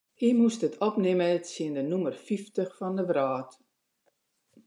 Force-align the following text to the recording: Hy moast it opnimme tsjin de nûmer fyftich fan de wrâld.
Hy 0.19 0.29
moast 0.37 0.65
it 0.67 0.79
opnimme 0.87 1.29
tsjin 1.41 1.73
de 1.77 1.83
nûmer 1.91 2.15
fyftich 2.25 2.73
fan 2.79 2.95
de 2.97 3.03
wrâld. 3.09 3.51